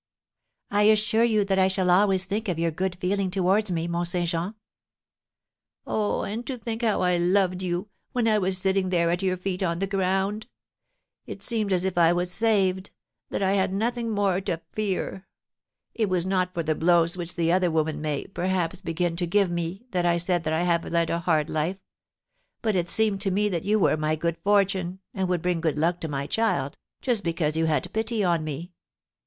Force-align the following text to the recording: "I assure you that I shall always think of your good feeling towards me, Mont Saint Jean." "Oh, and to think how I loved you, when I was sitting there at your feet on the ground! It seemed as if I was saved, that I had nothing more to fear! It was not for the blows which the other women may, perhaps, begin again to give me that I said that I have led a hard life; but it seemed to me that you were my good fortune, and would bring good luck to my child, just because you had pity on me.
"I 0.71 0.81
assure 0.89 1.23
you 1.23 1.45
that 1.45 1.59
I 1.59 1.67
shall 1.67 1.91
always 1.91 2.25
think 2.25 2.49
of 2.49 2.57
your 2.57 2.71
good 2.71 2.97
feeling 2.99 3.29
towards 3.29 3.69
me, 3.69 3.87
Mont 3.87 4.07
Saint 4.07 4.29
Jean." 4.29 4.55
"Oh, 5.85 6.23
and 6.23 6.43
to 6.47 6.57
think 6.57 6.81
how 6.81 7.01
I 7.03 7.17
loved 7.17 7.61
you, 7.61 7.87
when 8.11 8.27
I 8.27 8.39
was 8.39 8.57
sitting 8.57 8.89
there 8.89 9.11
at 9.11 9.21
your 9.21 9.37
feet 9.37 9.61
on 9.61 9.77
the 9.77 9.85
ground! 9.85 10.47
It 11.27 11.43
seemed 11.43 11.71
as 11.71 11.85
if 11.85 11.99
I 11.99 12.13
was 12.13 12.31
saved, 12.31 12.89
that 13.29 13.43
I 13.43 13.51
had 13.53 13.71
nothing 13.71 14.09
more 14.09 14.41
to 14.41 14.63
fear! 14.71 15.27
It 15.93 16.09
was 16.09 16.25
not 16.25 16.51
for 16.51 16.63
the 16.63 16.73
blows 16.73 17.15
which 17.15 17.35
the 17.35 17.51
other 17.51 17.69
women 17.69 18.01
may, 18.01 18.25
perhaps, 18.25 18.81
begin 18.81 19.11
again 19.13 19.17
to 19.17 19.27
give 19.27 19.51
me 19.51 19.85
that 19.91 20.07
I 20.07 20.17
said 20.17 20.43
that 20.45 20.53
I 20.53 20.63
have 20.63 20.83
led 20.83 21.11
a 21.11 21.19
hard 21.19 21.47
life; 21.47 21.79
but 22.63 22.75
it 22.75 22.89
seemed 22.89 23.21
to 23.21 23.29
me 23.29 23.49
that 23.49 23.65
you 23.65 23.77
were 23.77 23.97
my 23.97 24.15
good 24.15 24.39
fortune, 24.43 24.99
and 25.13 25.29
would 25.29 25.43
bring 25.43 25.61
good 25.61 25.77
luck 25.77 25.99
to 26.01 26.07
my 26.07 26.25
child, 26.25 26.75
just 27.03 27.23
because 27.23 27.55
you 27.55 27.65
had 27.67 27.93
pity 27.93 28.23
on 28.23 28.43
me. 28.43 28.73